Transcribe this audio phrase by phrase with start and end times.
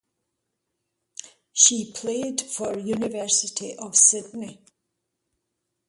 [1.53, 4.65] She played for University of Sydney.